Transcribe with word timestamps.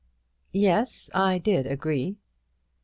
"Yes, 0.51 1.11
I 1.13 1.37
did 1.37 1.67
agree." 1.67 2.17